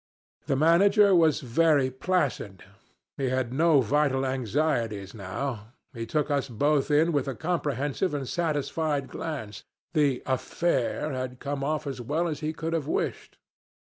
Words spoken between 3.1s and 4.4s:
he had no vital